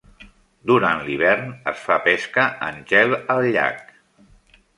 Durant 0.69 1.01
l"hivern, 1.03 1.51
es 1.73 1.83
fa 1.89 1.99
pesca 2.07 2.47
en 2.69 2.81
gel 2.93 3.15
al 3.35 3.47
llac. 3.59 3.87